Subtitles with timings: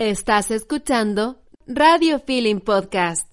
[0.00, 3.32] Estás escuchando Radio Feeling Podcast.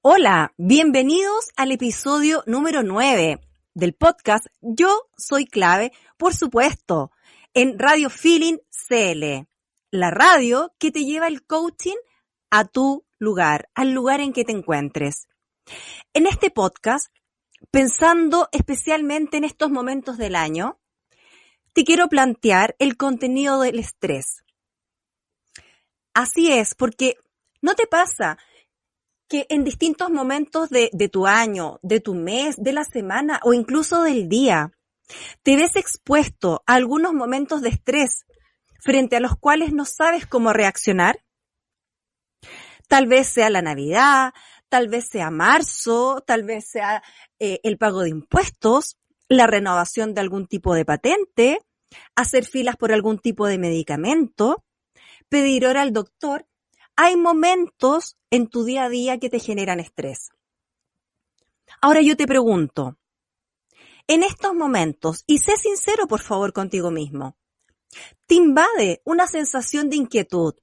[0.00, 3.38] Hola, bienvenidos al episodio número 9
[3.74, 7.12] del podcast Yo Soy Clave, por supuesto,
[7.54, 9.46] en Radio Feeling CL,
[9.92, 11.94] la radio que te lleva el coaching
[12.50, 15.28] a tu lugar, al lugar en que te encuentres.
[16.14, 17.14] En este podcast,
[17.70, 20.80] pensando especialmente en estos momentos del año,
[21.74, 24.42] te quiero plantear el contenido del estrés
[26.14, 27.16] Así es, porque
[27.60, 28.38] no te pasa
[29.28, 34.02] que en distintos momentos de, tu año, de tu mes, de la semana o incluso
[34.02, 34.72] del día,
[35.42, 38.26] te ves expuesto a algunos momentos de estrés
[38.78, 41.24] frente a los cuales no sabes cómo reaccionar.
[42.88, 44.34] Tal vez sea la Navidad,
[44.68, 47.02] tal vez sea marzo, tal vez sea
[47.38, 51.58] eh, el pago de impuestos, la renovación de algún tipo de patente,
[52.16, 54.62] hacer filas por algún tipo de medicamento
[55.32, 56.46] pedir hora al doctor,
[56.94, 60.28] hay momentos en tu día a día que te generan estrés.
[61.80, 62.98] Ahora yo te pregunto,
[64.06, 67.38] en estos momentos, y sé sincero por favor contigo mismo,
[68.26, 70.54] te invade una sensación de inquietud,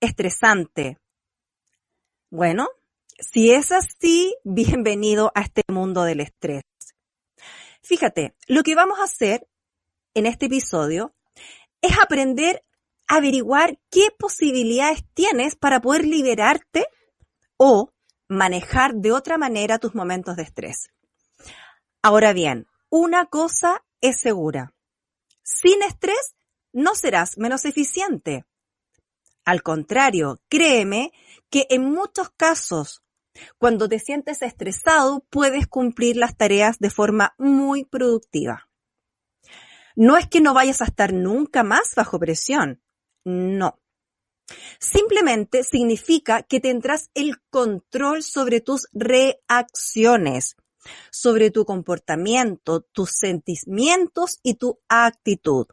[0.00, 0.98] estresante.
[2.28, 2.70] Bueno,
[3.20, 6.64] si es así, bienvenido a este mundo del estrés.
[7.82, 9.46] Fíjate, lo que vamos a hacer
[10.14, 11.14] en este episodio
[11.80, 12.64] es aprender
[13.12, 16.86] averiguar qué posibilidades tienes para poder liberarte
[17.58, 17.92] o
[18.26, 20.88] manejar de otra manera tus momentos de estrés.
[22.00, 24.72] Ahora bien, una cosa es segura.
[25.42, 26.36] Sin estrés
[26.72, 28.46] no serás menos eficiente.
[29.44, 31.12] Al contrario, créeme
[31.50, 33.02] que en muchos casos,
[33.58, 38.70] cuando te sientes estresado, puedes cumplir las tareas de forma muy productiva.
[39.96, 42.81] No es que no vayas a estar nunca más bajo presión,
[43.24, 43.78] no.
[44.78, 50.56] Simplemente significa que tendrás el control sobre tus reacciones,
[51.10, 55.66] sobre tu comportamiento, tus sentimientos y tu actitud.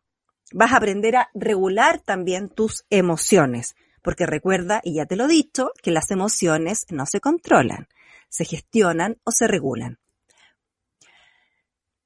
[0.54, 5.30] Vas a aprender a regular también tus emociones, porque recuerda, y ya te lo he
[5.30, 7.88] dicho, que las emociones no se controlan,
[8.30, 10.00] se gestionan o se regulan.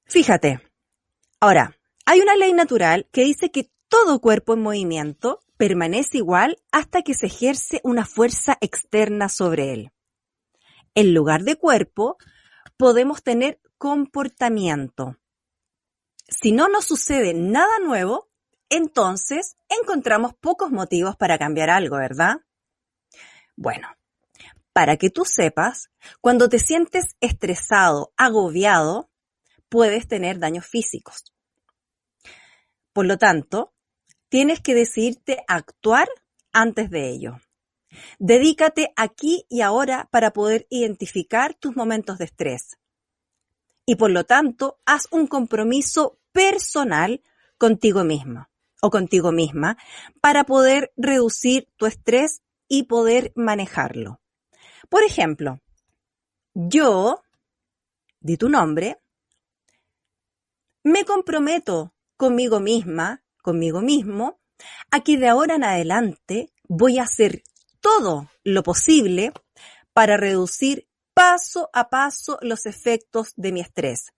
[0.05, 0.61] Fíjate,
[1.39, 7.03] ahora, hay una ley natural que dice que todo cuerpo en movimiento permanece igual hasta
[7.03, 9.91] que se ejerce una fuerza externa sobre él.
[10.95, 12.17] En lugar de cuerpo,
[12.77, 15.17] podemos tener comportamiento.
[16.27, 18.29] Si no nos sucede nada nuevo,
[18.69, 22.37] entonces encontramos pocos motivos para cambiar algo, ¿verdad?
[23.55, 23.87] Bueno,
[24.73, 29.11] para que tú sepas, cuando te sientes estresado, agobiado,
[29.69, 31.23] puedes tener daños físicos.
[32.93, 33.72] Por lo tanto,
[34.33, 36.09] tienes que decidirte actuar
[36.51, 37.39] antes de ello.
[38.17, 42.79] Dedícate aquí y ahora para poder identificar tus momentos de estrés.
[43.85, 47.21] Y por lo tanto, haz un compromiso personal
[47.59, 48.49] contigo mismo
[48.81, 49.77] o contigo misma
[50.19, 54.19] para poder reducir tu estrés y poder manejarlo.
[54.89, 55.61] Por ejemplo,
[56.55, 57.21] yo,
[58.19, 58.99] di tu nombre,
[60.81, 64.39] me comprometo conmigo misma conmigo mismo,
[64.89, 67.43] a que de ahora en adelante voy a hacer
[67.79, 69.33] todo lo posible
[69.93, 74.13] para reducir paso a paso los efectos de mi estrés.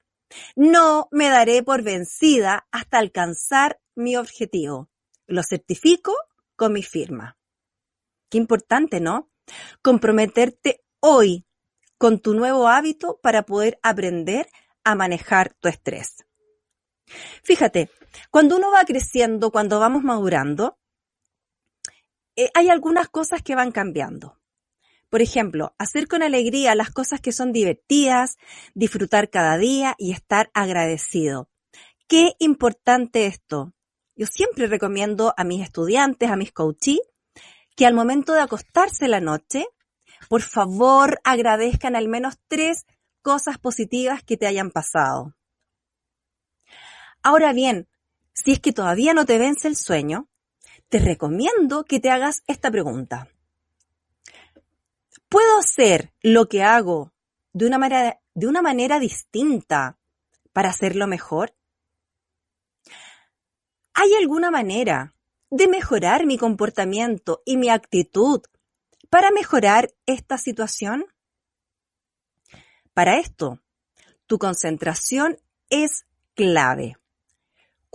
[0.56, 4.90] No me daré por vencida hasta alcanzar mi objetivo.
[5.28, 6.13] Lo certifico
[6.56, 7.38] con mi firma.
[8.30, 9.30] Qué importante, ¿no?
[9.81, 11.45] Comprometerte hoy
[11.98, 14.48] con tu nuevo hábito para poder aprender
[14.83, 16.25] a manejar tu estrés.
[17.44, 17.89] Fíjate,
[18.31, 20.77] cuando uno va creciendo, cuando vamos madurando,
[22.35, 24.39] eh, hay algunas cosas que van cambiando.
[25.09, 28.38] Por ejemplo, hacer con alegría las cosas que son divertidas,
[28.73, 31.50] disfrutar cada día y estar agradecido.
[32.07, 33.73] Qué importante esto.
[34.15, 37.00] Yo siempre recomiendo a mis estudiantes, a mis coaches,
[37.75, 39.65] que al momento de acostarse la noche,
[40.29, 42.85] por favor agradezcan al menos tres
[43.21, 45.35] cosas positivas que te hayan pasado.
[47.23, 47.88] Ahora bien,
[48.35, 50.27] si es que todavía no te vence el sueño,
[50.89, 53.29] te recomiendo que te hagas esta pregunta.
[55.29, 57.11] ¿Puedo hacer lo que hago
[57.53, 59.97] de una manera, de una manera distinta
[60.53, 61.55] para hacerlo mejor?
[63.93, 65.15] ¿Hay alguna manera
[65.49, 68.41] de mejorar mi comportamiento y mi actitud
[69.09, 71.05] para mejorar esta situación?
[72.93, 73.61] Para esto,
[74.27, 75.37] tu concentración
[75.69, 76.97] es clave.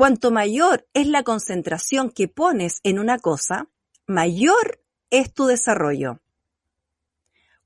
[0.00, 3.69] Cuanto mayor es la concentración que pones en una cosa,
[4.06, 6.23] mayor es tu desarrollo.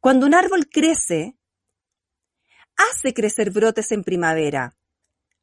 [0.01, 1.37] Cuando un árbol crece,
[2.77, 4.77] hace crecer brotes en primavera.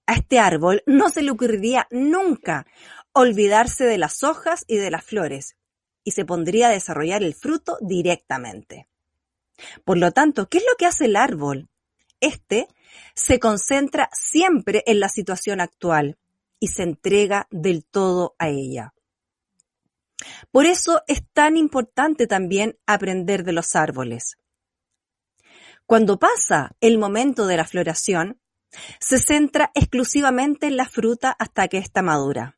[0.06, 2.68] A este árbol no se le ocurriría nunca
[3.14, 5.56] olvidarse de las hojas y de las flores
[6.04, 8.90] y se pondría a desarrollar el fruto directamente.
[9.86, 11.70] Por lo tanto, ¿qué es lo que hace el árbol?
[12.20, 12.68] Este
[13.16, 16.18] se concentra siempre en la situación actual
[16.62, 18.94] y se entrega del todo a ella.
[20.52, 24.38] Por eso es tan importante también aprender de los árboles.
[25.88, 28.40] Cuando pasa el momento de la floración,
[29.00, 32.58] se centra exclusivamente en la fruta hasta que está madura.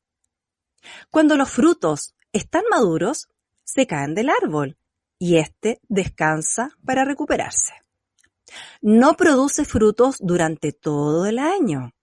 [1.09, 3.29] Cuando los frutos están maduros,
[3.63, 4.77] se caen del árbol
[5.17, 7.73] y éste descansa para recuperarse.
[8.81, 11.93] No produce frutos durante todo el año,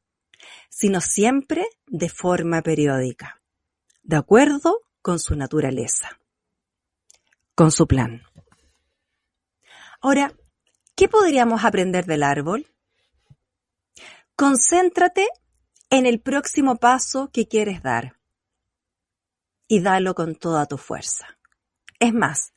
[0.70, 3.42] sino siempre de forma periódica,
[4.02, 6.18] de acuerdo con su naturaleza,
[7.54, 8.22] con su plan.
[10.00, 10.32] Ahora,
[10.94, 12.66] ¿qué podríamos aprender del árbol?
[14.34, 15.28] Concéntrate
[15.90, 18.16] en el próximo paso que quieres dar
[19.68, 21.38] y dalo con toda tu fuerza.
[21.98, 22.54] Es más,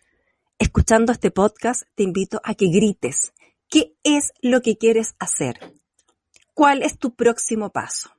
[0.57, 3.33] escuchando este podcast te invito a que grites
[3.67, 5.59] qué es lo que quieres hacer.
[6.53, 8.11] ¿Cuál es tu próximo paso?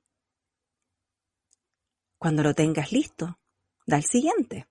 [2.18, 3.38] Cuando lo tengas listo,
[3.86, 4.66] da el siguiente.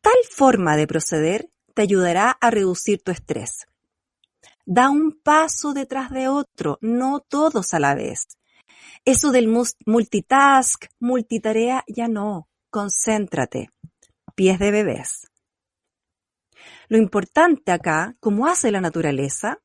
[0.00, 3.66] Tal forma de proceder te ayudará a reducir tu estrés.
[4.64, 8.38] Da un paso detrás de otro, no todos a la vez.
[9.04, 9.48] Eso del
[9.86, 12.48] multitask, multitarea, ya no.
[12.70, 13.70] Concéntrate.
[14.34, 15.26] Pies de bebés.
[16.88, 19.60] Lo importante acá, como hace la naturaleza,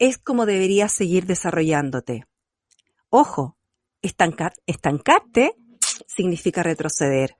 [0.00, 2.24] es cómo deberías seguir desarrollándote.
[3.10, 3.56] Ojo,
[4.02, 5.54] estancarte
[6.08, 7.36] significa retroceder.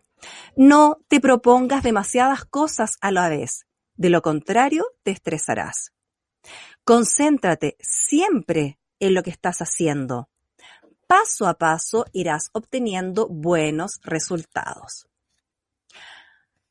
[0.54, 3.66] No te propongas demasiadas cosas a la vez.
[3.94, 5.92] De lo contrario, te estresarás.
[6.84, 10.28] Concéntrate siempre en lo que estás haciendo.
[11.06, 15.08] Paso a paso irás obteniendo buenos resultados.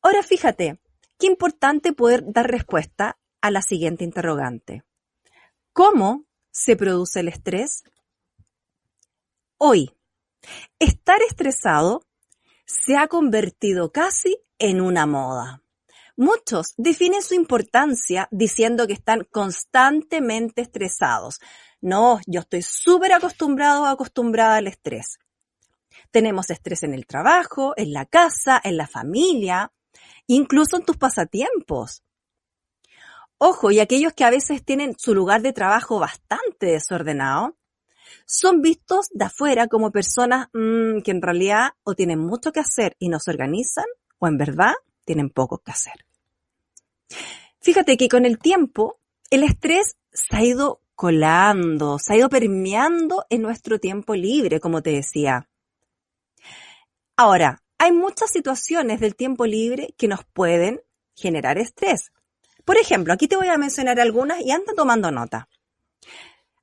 [0.03, 0.79] Ahora fíjate,
[1.17, 4.83] qué importante poder dar respuesta a la siguiente interrogante.
[5.73, 7.83] ¿Cómo se produce el estrés?
[9.57, 9.95] Hoy,
[10.79, 12.05] estar estresado
[12.65, 15.63] se ha convertido casi en una moda.
[16.17, 21.39] Muchos definen su importancia diciendo que están constantemente estresados.
[21.81, 25.19] No, yo estoy súper acostumbrado o acostumbrada al estrés.
[26.11, 29.71] Tenemos estrés en el trabajo, en la casa, en la familia,
[30.27, 32.03] incluso en tus pasatiempos.
[33.41, 37.55] Ojo, y aquellos que a veces tienen su lugar de trabajo bastante desordenado,
[38.25, 42.95] son vistos de afuera como personas mm, que en realidad o tienen mucho que hacer
[42.99, 43.85] y no se organizan,
[44.19, 44.73] o en verdad
[45.05, 46.05] tienen poco que hacer.
[47.61, 53.25] Fíjate que con el tiempo el estrés se ha ido colando, se ha ido permeando
[53.29, 55.49] en nuestro tiempo libre, como te decía.
[57.15, 60.81] Ahora, hay muchas situaciones del tiempo libre que nos pueden
[61.15, 62.11] generar estrés.
[62.69, 65.49] Por ejemplo, aquí te voy a mencionar algunas y anda tomando nota.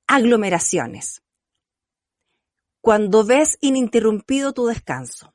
[0.06, 1.20] Aglomeraciones.
[2.80, 5.34] Cuando ves ininterrumpido tu descanso.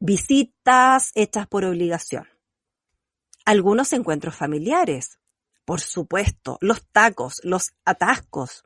[0.00, 2.26] Visitas hechas por obligación.
[3.44, 5.18] Algunos encuentros familiares.
[5.66, 8.64] Por supuesto, los tacos, los atascos.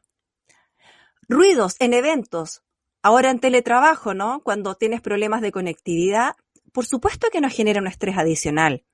[1.29, 2.63] Ruidos en eventos.
[3.03, 4.41] Ahora en teletrabajo, ¿no?
[4.45, 6.37] Cuando tienes problemas de conectividad,
[6.73, 8.85] por supuesto que nos genera un estrés adicional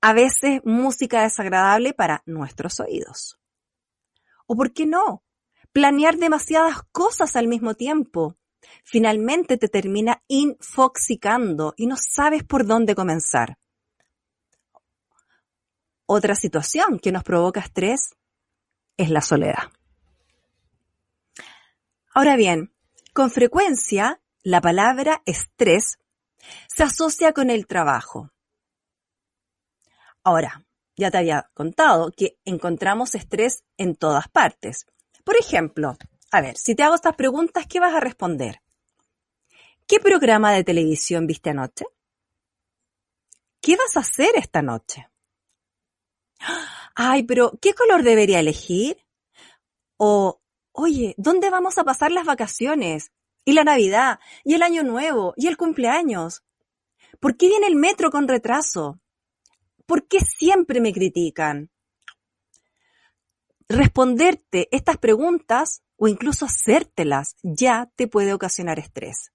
[0.00, 3.38] a veces música desagradable para nuestros oídos.
[4.46, 5.22] ¿O por qué no?
[5.72, 8.36] Planear demasiadas cosas al mismo tiempo.
[8.84, 13.58] Finalmente te termina infoxicando y no sabes por dónde comenzar.
[16.06, 18.14] Otra situación que nos provoca estrés
[18.96, 19.72] es la soledad.
[22.14, 22.72] Ahora bien,
[23.12, 25.98] con frecuencia la palabra estrés
[26.68, 28.30] se asocia con el trabajo,
[30.26, 30.66] Ahora,
[30.96, 34.86] ya te había contado que encontramos estrés en todas partes.
[35.22, 35.96] Por ejemplo,
[36.32, 38.60] a ver, si te hago estas preguntas, ¿qué vas a responder?
[39.86, 41.84] ¿Qué programa de televisión viste anoche?
[43.60, 45.08] ¿qué vas a hacer esta noche?
[46.96, 48.96] Ay, pero ¿qué color debería elegir?
[49.96, 50.40] O,
[50.72, 53.12] oye, ¿dónde vamos a pasar las vacaciones?
[53.44, 56.42] Y la Navidad, y el Año Nuevo, y el cumpleaños.
[57.20, 59.00] ¿Por qué viene el metro con retraso?
[59.86, 61.70] ¿Por qué siempre me critican?
[63.68, 69.32] Responderte estas preguntas o incluso hacértelas ya te puede ocasionar estrés.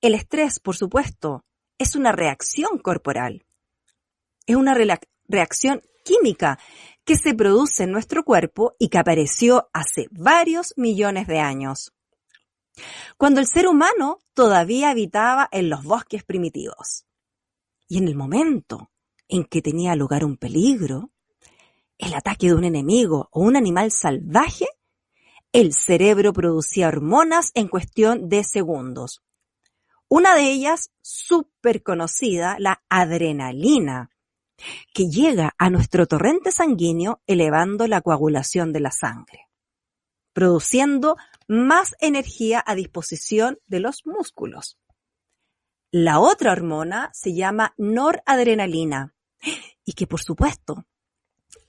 [0.00, 1.44] El estrés, por supuesto,
[1.78, 3.46] es una reacción corporal.
[4.46, 4.76] Es una
[5.28, 6.58] reacción química
[7.04, 11.92] que se produce en nuestro cuerpo y que apareció hace varios millones de años,
[13.16, 17.05] cuando el ser humano todavía habitaba en los bosques primitivos.
[17.88, 18.90] Y en el momento
[19.28, 21.10] en que tenía lugar un peligro,
[21.98, 24.66] el ataque de un enemigo o un animal salvaje,
[25.52, 29.22] el cerebro producía hormonas en cuestión de segundos.
[30.08, 34.10] Una de ellas, súper conocida, la adrenalina,
[34.92, 39.48] que llega a nuestro torrente sanguíneo elevando la coagulación de la sangre,
[40.32, 41.16] produciendo
[41.48, 44.78] más energía a disposición de los músculos.
[45.90, 49.14] La otra hormona se llama noradrenalina
[49.84, 50.86] y que por supuesto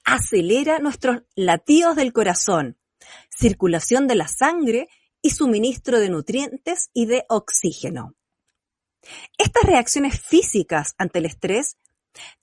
[0.06, 2.78] acelera nuestros latidos del corazón,
[3.30, 4.88] circulación de la sangre
[5.22, 8.16] y suministro de nutrientes y de oxígeno.
[9.38, 11.78] Estas reacciones físicas ante el estrés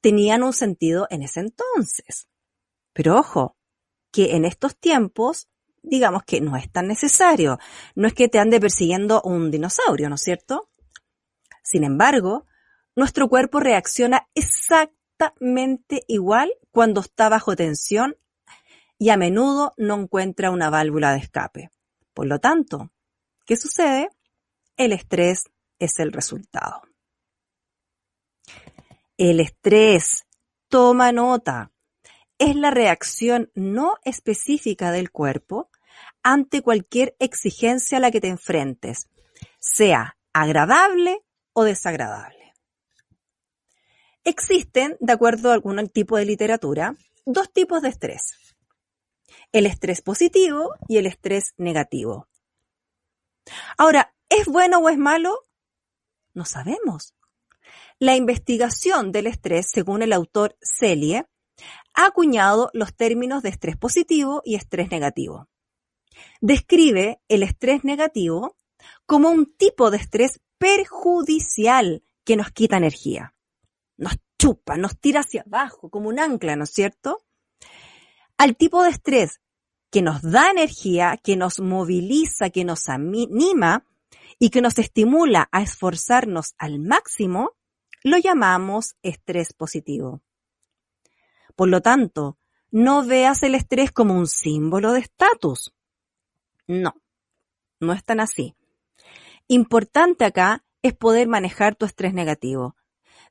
[0.00, 2.28] tenían un sentido en ese entonces.
[2.92, 3.56] Pero ojo,
[4.12, 5.48] que en estos tiempos,
[5.82, 7.58] digamos que no es tan necesario.
[7.96, 10.70] No es que te ande persiguiendo un dinosaurio, ¿no es cierto?
[11.64, 12.46] Sin embargo,
[12.94, 18.16] nuestro cuerpo reacciona exactamente igual cuando está bajo tensión
[18.98, 21.70] y a menudo no encuentra una válvula de escape.
[22.12, 22.92] Por lo tanto,
[23.46, 24.10] ¿qué sucede?
[24.76, 25.44] El estrés
[25.78, 26.82] es el resultado.
[29.16, 30.26] El estrés,
[30.68, 31.72] toma nota,
[32.38, 35.70] es la reacción no específica del cuerpo
[36.22, 39.08] ante cualquier exigencia a la que te enfrentes,
[39.60, 42.52] sea agradable o desagradable.
[44.24, 48.54] Existen, de acuerdo a algún tipo de literatura, dos tipos de estrés.
[49.52, 52.28] El estrés positivo y el estrés negativo.
[53.76, 55.38] Ahora, ¿es bueno o es malo?
[56.32, 57.14] No sabemos.
[57.98, 61.26] La investigación del estrés, según el autor Celie,
[61.94, 65.48] ha acuñado los términos de estrés positivo y estrés negativo.
[66.40, 68.56] Describe el estrés negativo
[69.06, 73.34] como un tipo de estrés perjudicial que nos quita energía.
[73.96, 77.24] Nos chupa, nos tira hacia abajo como un ancla, ¿no es cierto?
[78.36, 79.40] Al tipo de estrés
[79.90, 83.86] que nos da energía, que nos moviliza, que nos anima
[84.38, 87.52] y que nos estimula a esforzarnos al máximo,
[88.02, 90.20] lo llamamos estrés positivo.
[91.54, 92.38] Por lo tanto,
[92.70, 95.72] no veas el estrés como un símbolo de estatus.
[96.66, 96.94] No,
[97.78, 98.56] no es tan así.
[99.48, 102.76] Importante acá es poder manejar tu estrés negativo,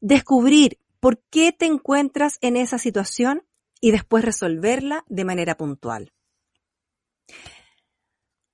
[0.02, 3.46] descubrir por qué te encuentras en esa situación
[3.82, 6.14] y después resolverla de manera puntual.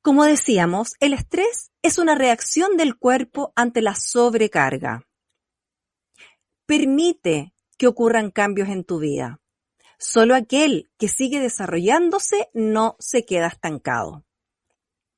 [0.01, 5.05] Como decíamos, el estrés es una reacción del cuerpo ante la sobrecarga.
[6.65, 9.41] Permite que ocurran cambios en tu vida.
[9.97, 14.25] Solo aquel que sigue desarrollándose no se queda estancado.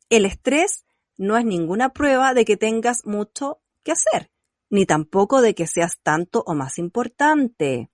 [0.10, 0.86] El estrés
[1.22, 4.32] no es ninguna prueba de que tengas mucho que hacer,
[4.72, 7.92] ni tampoco de que seas tanto o más importante.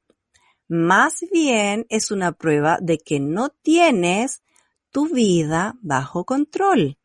[0.69, 4.43] Más bien es una prueba de que no tienes
[4.91, 6.97] tu vida bajo control.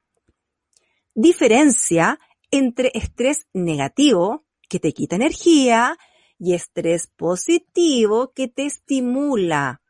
[1.13, 2.21] Diferencia
[2.53, 5.99] entre estrés negativo, que te quita energía,
[6.39, 9.83] y estrés positivo que te estimula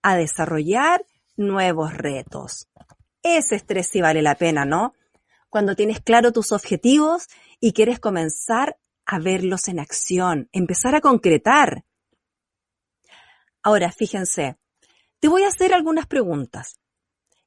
[0.00, 1.04] a desarrollar
[1.36, 2.68] nuevos retos.
[3.22, 4.94] Ese estrés sí vale la pena, ¿no?
[5.54, 7.28] Cuando tienes claro tus objetivos
[7.60, 11.84] y quieres comenzar a verlos en acción, empezar a concretar.
[13.62, 14.58] Ahora, fíjense,
[15.20, 16.80] te voy a hacer algunas preguntas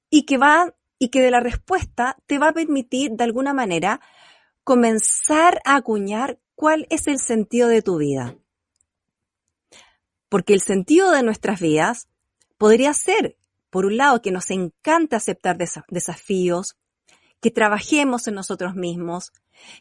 [0.10, 4.00] y que va y que de la respuesta te va a permitir de alguna manera
[4.64, 8.38] comenzar a acuñar cuál es el sentido de tu vida.
[10.30, 12.08] Porque el sentido de nuestras vidas
[12.58, 13.38] podría ser,
[13.70, 15.58] por un lado, que nos encanta aceptar
[15.90, 16.78] desafíos,
[17.42, 19.32] que trabajemos en nosotros mismos,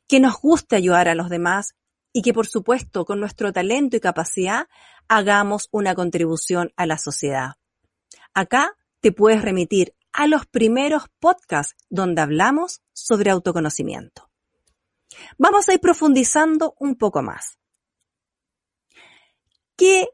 [0.07, 1.75] que nos guste ayudar a los demás
[2.13, 4.69] y que, por supuesto, con nuestro talento y capacidad,
[5.09, 7.57] hagamos una contribución a la sociedad.
[8.35, 14.31] Acá te puedes remitir a los primeros podcasts donde hablamos sobre autoconocimiento.
[15.39, 17.59] Vamos a ir profundizando un poco más.
[19.77, 20.09] ¿Qué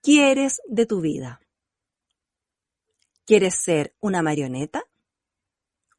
[0.00, 1.40] quieres de tu vida?
[3.26, 4.84] ¿Quieres ser una marioneta?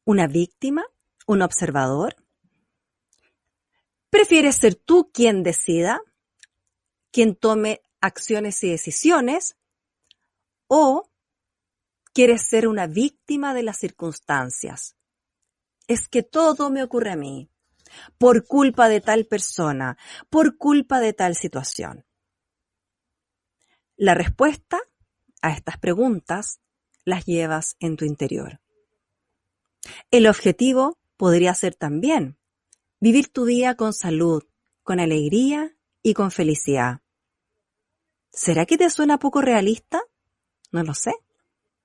[0.06, 0.84] ¿Una víctima?
[1.26, 2.16] ¿Un observador?
[4.10, 6.00] ¿Prefieres ser tú quien decida?
[7.10, 9.56] ¿Quien tome acciones y decisiones?
[10.66, 11.10] ¿O
[12.12, 14.94] quieres ser una víctima de las circunstancias?
[15.86, 17.48] Es que todo me ocurre a mí,
[18.18, 19.96] por culpa de tal persona,
[20.28, 22.04] por culpa de tal situación.
[23.96, 24.80] La respuesta
[25.40, 26.60] a estas preguntas
[27.04, 28.60] las llevas en tu interior.
[30.10, 32.38] El objetivo podría ser también
[33.00, 34.44] vivir tu día con salud,
[34.82, 37.00] con alegría y con felicidad.
[38.32, 40.02] ¿Será que te suena poco realista?
[40.72, 41.14] No lo sé.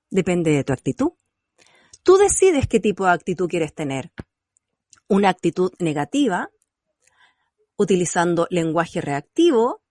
[0.10, 1.12] Depende de tu actitud.
[2.04, 4.12] Tú decides qué tipo de actitud quieres tener.
[5.08, 6.50] Una actitud negativa,
[7.78, 9.84] utilizando lenguaje reactivo,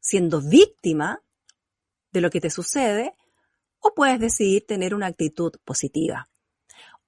[0.00, 1.22] siendo víctima
[2.12, 3.14] de lo que te sucede,
[3.80, 6.28] o puedes decidir tener una actitud positiva,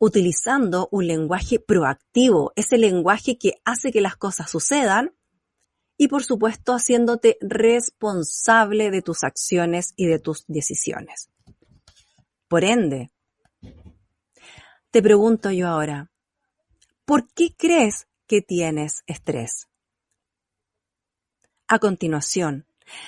[0.01, 5.15] utilizando un lenguaje proactivo, ese lenguaje que hace que las cosas sucedan
[5.99, 11.29] y por supuesto haciéndote responsable de tus acciones y de tus decisiones.
[12.49, 13.13] Por ende,
[14.91, 16.11] te pregunto yo ahora,
[17.05, 19.69] ¿por qué crees que tienes estrés?
[21.69, 22.67] A continuación,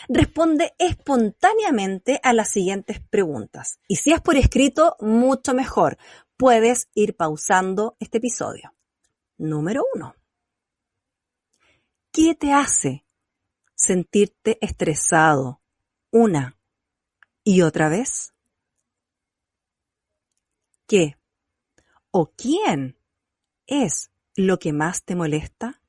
[0.09, 3.79] responde espontáneamente a las siguientes preguntas.
[3.89, 5.99] Y si es por escrito, mucho mejor.
[6.37, 8.75] Puedes ir pausando este episodio.
[9.39, 10.15] Número uno.
[12.11, 13.07] ¿Qué te hace
[13.75, 15.63] sentirte estresado
[16.11, 16.59] una
[17.43, 18.35] y otra vez?
[20.87, 21.17] ¿Qué
[22.11, 22.99] o quién
[23.67, 25.81] es lo que más te molesta?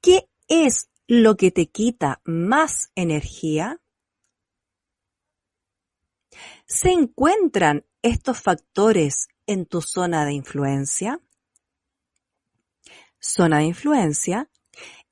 [0.00, 3.80] ¿Qué es lo que te quita más energía?
[6.74, 11.20] ¿Se encuentran estos factores en tu zona de influencia?
[13.20, 14.50] Zona de influencia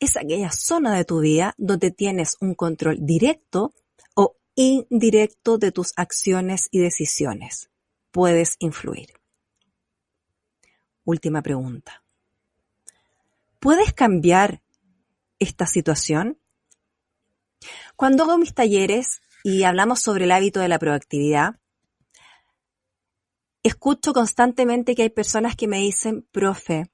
[0.00, 3.72] es aquella zona de tu vida donde tienes un control directo
[4.16, 7.70] o indirecto de tus acciones y decisiones.
[8.10, 9.10] Puedes influir.
[11.04, 12.02] Última pregunta.
[13.60, 14.64] ¿Puedes cambiar
[15.38, 16.40] esta situación?
[17.94, 21.56] Cuando hago mis talleres y hablamos sobre el hábito de la proactividad,
[23.62, 26.90] escucho constantemente que hay personas que me dicen, profe,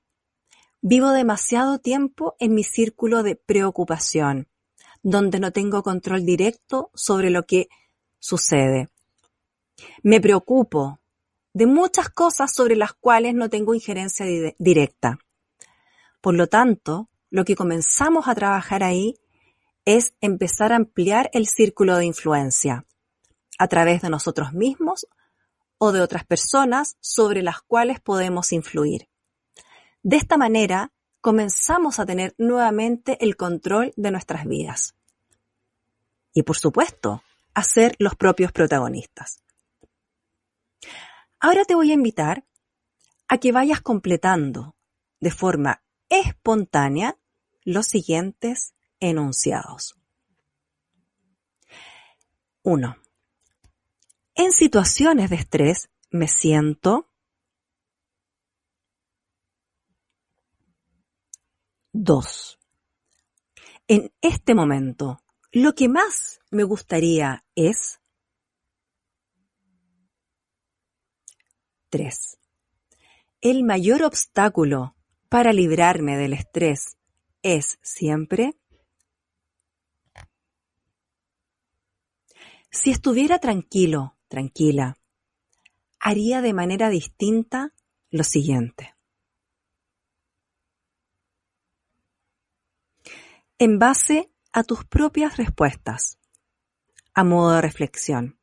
[0.80, 4.48] vivo demasiado tiempo en mi círculo de preocupación,
[5.02, 7.68] donde no tengo control directo sobre lo que
[8.18, 8.88] sucede.
[10.02, 11.00] Me preocupo
[11.52, 14.26] de muchas cosas sobre las cuales no tengo injerencia
[14.58, 15.18] directa.
[16.20, 19.16] Por lo tanto, lo que comenzamos a trabajar ahí
[19.88, 22.84] es empezar a ampliar el círculo de influencia
[23.58, 25.06] a través de nosotros mismos
[25.78, 29.08] o de otras personas sobre las cuales podemos influir.
[30.02, 34.94] De esta manera, comenzamos a tener nuevamente el control de nuestras vidas.
[36.34, 37.22] Y por supuesto,
[37.54, 39.42] a ser los propios protagonistas.
[41.40, 42.44] Ahora te voy a invitar
[43.26, 44.76] a que vayas completando
[45.18, 47.16] de forma espontánea
[47.64, 49.96] los siguientes enunciados.
[52.62, 52.96] 1.
[54.34, 57.10] En situaciones de estrés me siento
[61.92, 62.58] 2.
[63.88, 68.00] En este momento, lo que más me gustaría es
[71.90, 72.38] 3.
[73.40, 74.94] El mayor obstáculo
[75.28, 76.98] para librarme del estrés
[77.42, 78.54] es siempre
[82.70, 84.98] Si estuviera tranquilo, tranquila,
[85.98, 87.72] haría de manera distinta
[88.10, 88.94] lo siguiente.
[93.58, 96.18] En base a tus propias respuestas,
[97.14, 98.38] a modo de reflexión,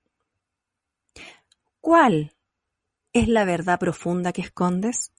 [1.79, 2.35] ¿cuál
[3.13, 5.13] es la verdad profunda que escondes?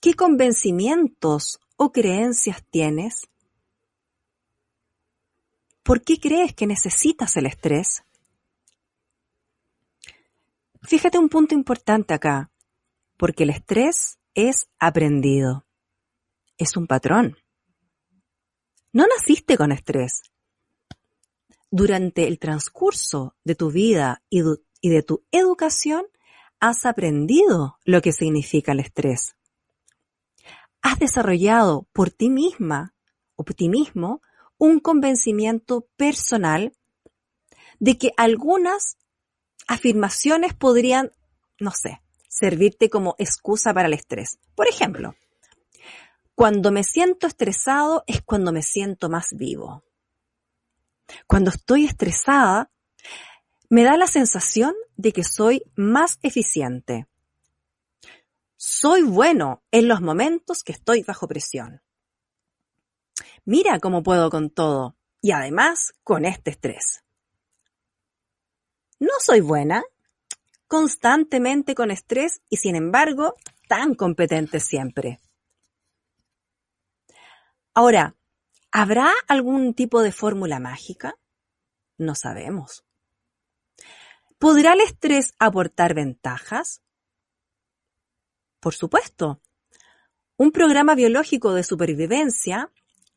[0.00, 3.30] ¿Qué convencimientos o creencias tienes?
[5.84, 8.02] ¿Por qué crees que necesitas el estrés?
[10.82, 12.50] Fíjate un punto importante acá,
[13.16, 15.64] porque el estrés es aprendido.
[16.58, 17.36] Es un patrón.
[18.92, 20.22] No naciste con estrés.
[21.70, 24.42] Durante el transcurso de tu vida y
[24.82, 26.04] de tu educación,
[26.58, 29.36] has aprendido lo que significa el estrés
[30.84, 32.94] has desarrollado por ti misma
[33.36, 34.20] optimismo,
[34.64, 36.72] un convencimiento personal
[37.78, 38.96] de que algunas
[39.68, 41.12] afirmaciones podrían,
[41.60, 44.38] no sé, servirte como excusa para el estrés.
[44.54, 45.14] Por ejemplo,
[46.34, 49.84] cuando me siento estresado es cuando me siento más vivo.
[51.26, 52.70] Cuando estoy estresada,
[53.68, 57.06] me da la sensación de que soy más eficiente.
[58.56, 61.82] Soy bueno en los momentos que estoy bajo presión.
[63.46, 67.04] Mira cómo puedo con todo y además con este estrés.
[68.98, 69.82] No soy buena,
[70.66, 73.36] constantemente con estrés y sin embargo
[73.68, 75.20] tan competente siempre.
[77.74, 78.16] Ahora,
[78.72, 81.18] ¿habrá algún tipo de fórmula mágica?
[81.98, 82.84] No sabemos.
[84.38, 86.82] ¿Podrá el estrés aportar ventajas?
[88.60, 89.40] Por supuesto.
[90.36, 92.70] Un programa biológico de supervivencia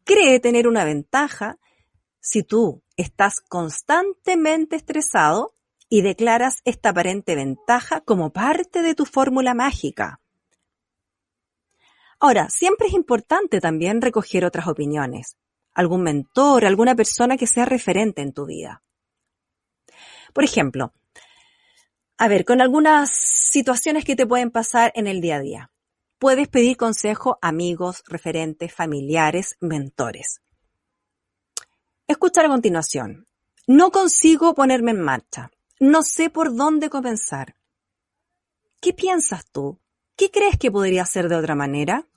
[0.08, 1.60] cree tener una ventaja
[2.20, 5.54] si tú estás constantemente estresado
[5.90, 10.20] y declaras esta aparente ventaja como parte de tu fórmula mágica.
[12.20, 15.38] Ahora, siempre es importante también recoger otras opiniones,
[15.74, 18.82] algún mentor, alguna persona que sea referente en tu vida.
[20.34, 20.94] Por ejemplo,
[22.18, 25.72] a ver, con algunas situaciones que te pueden pasar en el día a día.
[26.20, 30.42] Puedes pedir consejo a amigos, referentes, familiares, mentores.
[32.08, 33.28] Escuchar a continuación.
[33.68, 35.52] No consigo ponerme en marcha.
[35.80, 37.56] No sé por dónde comenzar.
[38.82, 39.80] ¿Qué piensas tú?
[40.16, 42.08] ¿Qué crees que podría ser de otra manera?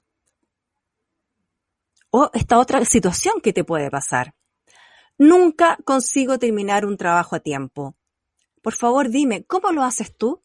[2.11, 4.35] O esta otra situación que te puede pasar.
[5.19, 7.97] Nunca consigo terminar un trabajo a tiempo.
[8.63, 10.43] Por favor, dime, ¿cómo lo haces tú?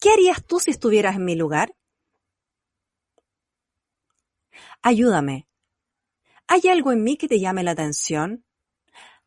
[0.00, 1.76] ¿Qué harías tú si estuvieras en mi lugar?
[4.82, 5.46] Ayúdame.
[6.46, 8.44] ¿Hay algo en mí que te llame la atención?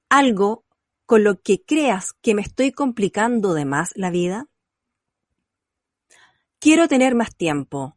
[0.10, 0.66] ¿Algo
[1.06, 4.48] con lo que creas que me estoy complicando de más la vida?
[6.60, 7.96] Quiero tener más tiempo.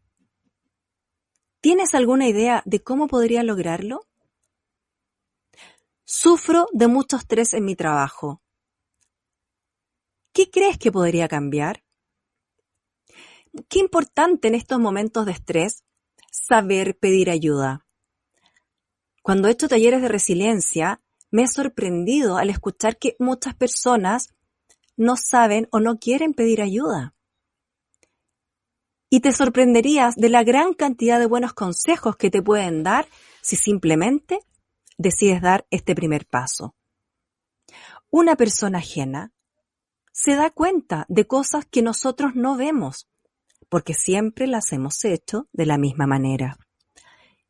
[1.61, 4.07] ¿Tienes alguna idea de cómo podría lograrlo?
[6.05, 8.43] Sufro de mucho estrés en mi trabajo.
[10.33, 11.83] ¿Qué crees que podría cambiar?
[13.71, 15.86] Qué importante en estos momentos de estrés
[16.37, 17.87] saber pedir ayuda.
[19.23, 24.29] Cuando he hecho talleres de resiliencia, me he sorprendido al escuchar que muchas personas
[24.97, 27.15] no saben o no quieren pedir ayuda.
[29.09, 33.09] Y te sorprenderías de la gran cantidad de buenos consejos que te pueden dar
[33.41, 34.41] si simplemente
[34.99, 36.75] decides dar este primer paso.
[38.11, 39.33] Una persona ajena
[40.13, 43.09] se da cuenta de cosas que nosotros no vemos,
[43.69, 46.59] porque siempre las hemos hecho de la misma manera.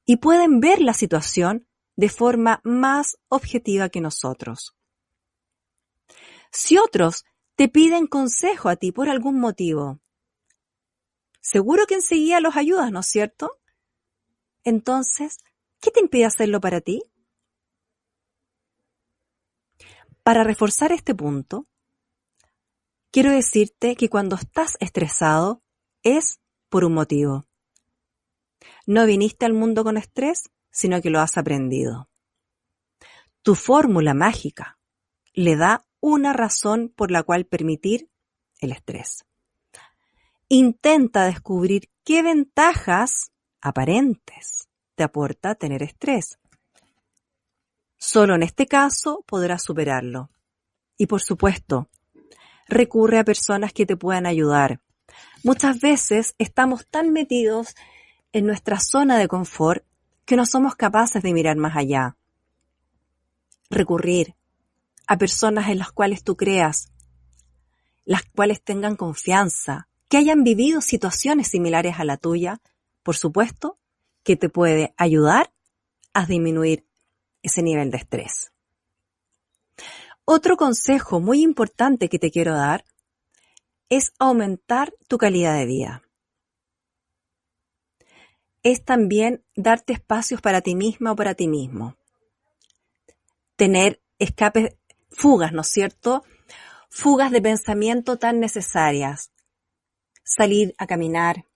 [0.04, 4.76] Y pueden ver la situación de forma más objetiva que nosotros.
[6.52, 7.24] Si otros
[7.56, 10.00] te piden consejo a ti por algún motivo,
[11.40, 13.58] seguro que enseguida los ayudas, ¿no es cierto?
[14.64, 15.38] Entonces,
[15.80, 17.02] ¿qué te impide hacerlo para ti?
[20.22, 21.66] Para reforzar este punto,
[23.10, 25.62] quiero decirte que cuando estás estresado
[26.06, 27.46] es por un motivo.
[28.86, 32.08] No viniste al mundo con estrés, sino que lo has aprendido.
[33.42, 34.78] Tu fórmula mágica
[35.34, 38.08] le da una razón por la cual permitir
[38.60, 39.24] el estrés.
[40.48, 46.38] Intenta descubrir qué ventajas aparentes te aporta tener estrés.
[47.98, 50.30] Solo en este caso podrás superarlo.
[50.96, 51.90] Y por supuesto,
[52.68, 54.80] recurre a personas que te puedan ayudar.
[55.42, 57.74] Muchas veces estamos tan metidos
[58.32, 59.84] en nuestra zona de confort
[60.24, 62.16] que no somos capaces de mirar más allá.
[63.70, 64.34] Recurrir
[65.06, 66.90] a personas en las cuales tú creas,
[68.04, 72.60] las cuales tengan confianza, que hayan vivido situaciones similares a la tuya,
[73.02, 73.78] por supuesto,
[74.22, 75.52] que te puede ayudar
[76.12, 76.86] a disminuir
[77.42, 78.52] ese nivel de estrés.
[80.24, 82.84] Otro consejo muy importante que te quiero dar
[83.88, 86.06] es aumentar tu calidad de vida
[88.70, 91.96] es también darte espacios para ti misma o para ti mismo.
[93.54, 94.76] Tener escapes,
[95.08, 96.24] fugas, ¿no es cierto?
[96.90, 99.30] Fugas de pensamiento tan necesarias.
[100.24, 101.46] Salir a caminar,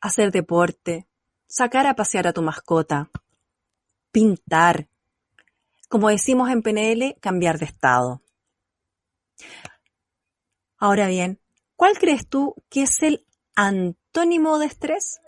[0.00, 1.08] hacer deporte,
[1.48, 3.10] sacar a pasear a tu mascota,
[4.12, 4.86] pintar.
[5.88, 8.22] Como decimos en PNL, cambiar de estado.
[10.82, 11.38] Ahora bien,
[11.76, 15.20] ¿cuál crees tú que es el antónimo de estrés?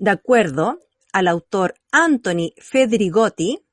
[0.00, 0.80] De acuerdo
[1.12, 3.64] al autor Anthony Federigotti,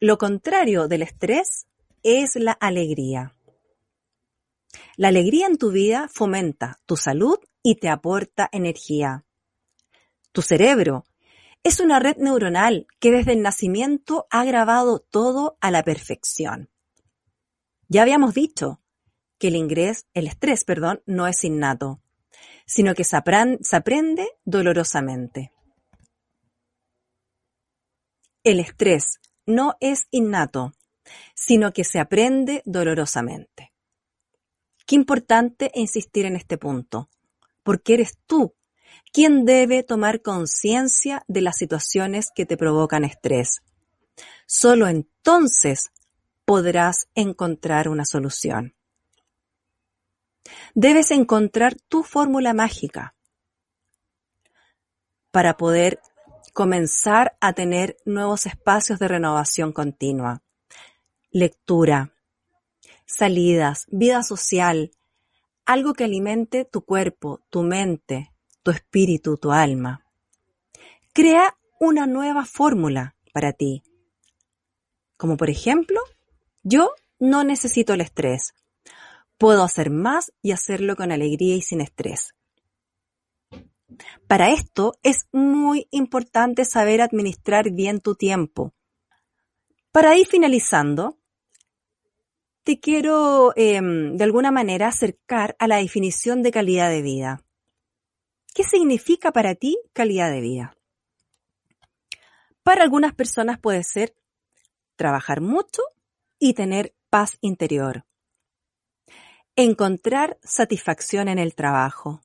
[0.00, 1.66] lo contrario del estrés
[2.02, 3.34] es la alegría.
[4.98, 9.24] La alegría en tu vida fomenta tu salud y te aporta energía.
[10.32, 11.06] Tu cerebro
[11.62, 16.68] es una red neuronal que desde el nacimiento ha grabado todo a la perfección.
[17.88, 18.80] Ya habíamos dicho
[19.38, 22.00] que el, ingreso, el estrés perdón, no es innato,
[22.66, 23.16] sino que se,
[23.62, 25.52] se aprende dolorosamente.
[28.44, 30.74] El estrés no es innato,
[31.34, 33.72] sino que se aprende dolorosamente.
[34.86, 37.08] Qué importante insistir en este punto,
[37.62, 38.54] porque eres tú
[39.12, 43.62] quien debe tomar conciencia de las situaciones que te provocan estrés.
[44.46, 45.90] Solo entonces
[46.48, 48.74] podrás encontrar una solución.
[50.74, 53.14] Debes encontrar tu fórmula mágica
[55.30, 56.00] para poder
[56.54, 60.42] comenzar a tener nuevos espacios de renovación continua.
[61.30, 62.14] Lectura,
[63.04, 64.92] salidas, vida social,
[65.66, 68.32] algo que alimente tu cuerpo, tu mente,
[68.62, 70.06] tu espíritu, tu alma.
[71.12, 73.82] Crea una nueva fórmula para ti.
[75.18, 76.00] Como por ejemplo,
[76.62, 78.54] yo no necesito el estrés.
[79.36, 82.34] Puedo hacer más y hacerlo con alegría y sin estrés.
[84.26, 88.74] Para esto es muy importante saber administrar bien tu tiempo.
[89.92, 91.18] Para ir finalizando,
[92.62, 97.42] te quiero em, de alguna manera acercar a la definición de calidad de vida.
[98.54, 100.76] ¿Qué significa para ti calidad de vida?
[102.62, 104.14] Para algunas personas puede ser
[104.96, 105.80] trabajar mucho
[106.38, 108.04] y tener paz interior.
[109.56, 112.20] Encontrar satisfacción en el trabajo.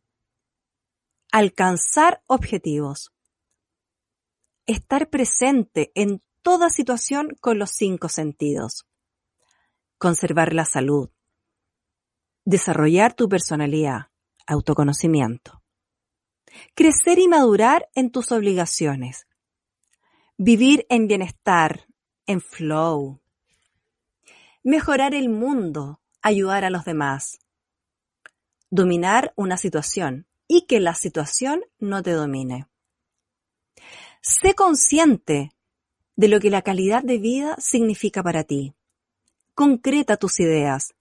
[1.31, 3.11] Alcanzar objetivos.
[4.67, 8.85] Estar presente en toda situación con los cinco sentidos.
[9.97, 11.09] Conservar la salud.
[12.45, 14.11] Desarrollar tu personalidad,
[14.45, 15.63] autoconocimiento.
[16.75, 19.25] Crecer y madurar en tus obligaciones.
[20.37, 21.87] Vivir en bienestar,
[22.27, 23.22] en flow.
[24.65, 27.39] Mejorar el mundo, ayudar a los demás.
[28.69, 32.67] Dominar una situación y que la situación no te domine.
[34.21, 35.51] Sé consciente
[36.15, 38.73] de lo que la calidad de vida significa para ti.
[39.53, 40.95] Concreta tus ideas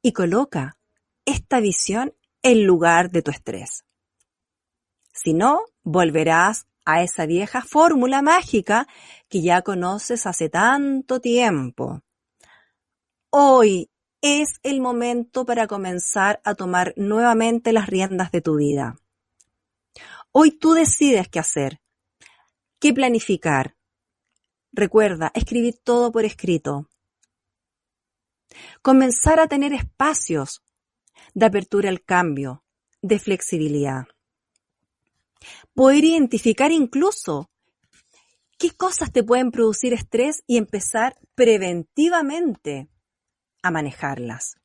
[0.00, 0.78] y coloca
[1.26, 3.84] esta visión en lugar de tu estrés.
[5.12, 8.88] Si no, volverás a esa vieja fórmula mágica
[9.28, 12.00] que ya conoces hace tanto tiempo.
[13.30, 18.96] Hoy es el momento para comenzar a tomar nuevamente las riendas de tu vida.
[20.30, 21.80] Hoy tú decides qué hacer,
[22.78, 23.76] qué planificar.
[24.72, 26.88] Recuerda, escribir todo por escrito.
[28.80, 30.62] Comenzar a tener espacios
[31.34, 32.64] de apertura al cambio,
[33.02, 34.06] de flexibilidad.
[35.74, 37.50] Poder identificar incluso
[38.56, 42.88] qué cosas te pueden producir estrés y empezar preventivamente
[43.62, 44.56] a manejarlas.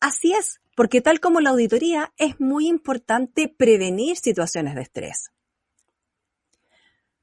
[0.00, 5.30] Así es, porque tal como la auditoría es muy importante prevenir situaciones de estrés.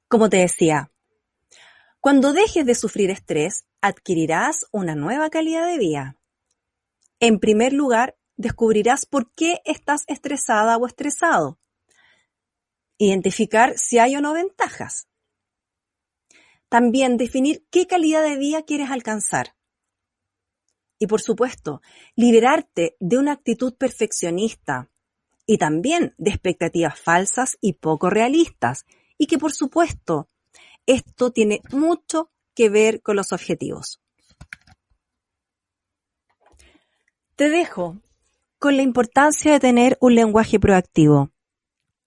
[0.07, 0.91] Como te decía,
[1.99, 6.15] cuando dejes de sufrir estrés, adquirirás una nueva calidad de vida.
[7.19, 11.59] En primer lugar, descubrirás por qué estás estresada o estresado.
[12.97, 15.07] Identificar si hay o no ventajas.
[16.69, 19.56] También definir qué calidad de vida quieres alcanzar.
[20.99, 21.81] Y por supuesto,
[22.15, 24.89] liberarte de una actitud perfeccionista
[25.45, 28.85] y también de expectativas falsas y poco realistas.
[29.17, 30.27] Y que por supuesto,
[30.85, 34.01] esto tiene mucho que ver con los objetivos.
[37.35, 37.97] Te dejo
[38.57, 41.29] con la importancia de tener un lenguaje proactivo,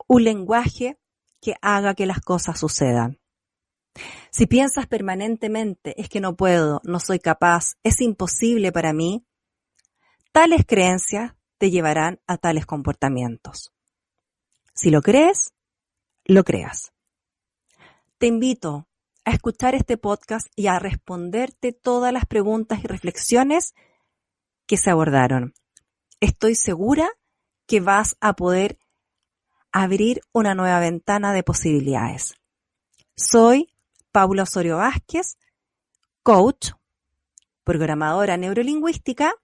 [0.08, 0.98] un lenguaje
[1.40, 3.19] que haga que las cosas sucedan.
[4.30, 9.26] Si piensas permanentemente es que no puedo, no soy capaz, es imposible para mí,
[10.32, 13.72] tales creencias te llevarán a tales comportamientos.
[14.72, 15.52] Si lo crees,
[16.24, 16.92] lo creas.
[18.18, 18.88] Te invito
[19.24, 23.74] a escuchar este podcast y a responderte todas las preguntas y reflexiones
[24.66, 25.54] que se abordaron.
[26.20, 27.10] Estoy segura
[27.66, 28.78] que vas a poder
[29.72, 32.34] abrir una nueva ventana de posibilidades.
[33.16, 33.68] Soy
[34.12, 35.38] Paula Osorio Vázquez,
[36.22, 36.70] coach,
[37.64, 39.34] programadora neurolingüística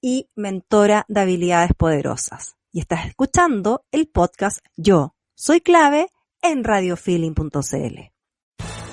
[0.00, 2.56] y mentora de habilidades poderosas.
[2.70, 6.08] Y estás escuchando el podcast Yo Soy clave
[6.40, 8.11] en radiofeeling.cl.